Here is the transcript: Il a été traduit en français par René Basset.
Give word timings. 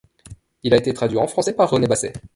Il 0.63 0.73
a 0.73 0.77
été 0.77 0.95
traduit 0.95 1.19
en 1.19 1.27
français 1.27 1.53
par 1.53 1.69
René 1.69 1.85
Basset. 1.85 2.13